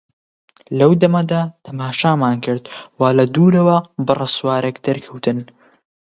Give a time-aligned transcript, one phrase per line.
[0.79, 2.63] لەو دەمەدا تەماشامان کرد
[2.99, 5.39] وا لە دوورەوە بڕە سوارێک دەرکەوتن.